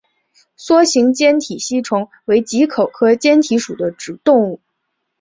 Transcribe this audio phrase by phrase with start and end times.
[0.57, 3.93] 梭形坚体吸虫为棘口科坚体属的
[4.23, 4.59] 动物。